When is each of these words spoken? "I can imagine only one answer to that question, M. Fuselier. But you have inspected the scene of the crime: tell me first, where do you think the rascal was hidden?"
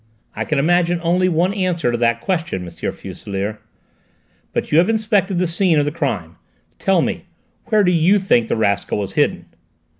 "I 0.35 0.45
can 0.45 0.57
imagine 0.57 0.99
only 1.03 1.29
one 1.29 1.53
answer 1.53 1.91
to 1.91 1.97
that 1.99 2.21
question, 2.21 2.63
M. 2.63 2.71
Fuselier. 2.71 3.59
But 4.51 4.71
you 4.71 4.79
have 4.79 4.89
inspected 4.89 5.37
the 5.37 5.45
scene 5.45 5.77
of 5.77 5.85
the 5.85 5.91
crime: 5.91 6.37
tell 6.79 7.03
me 7.03 7.13
first, 7.13 7.25
where 7.71 7.83
do 7.83 7.91
you 7.91 8.17
think 8.17 8.47
the 8.47 8.55
rascal 8.57 8.97
was 8.97 9.13
hidden?" 9.13 9.45